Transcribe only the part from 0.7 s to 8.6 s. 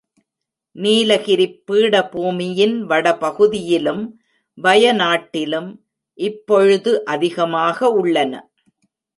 நீலகிரிப் பீடபூமியின் வடபகுதியிலும் வய நாட்டிலும் இப்பொழுது அதிகமாக உள்ளன.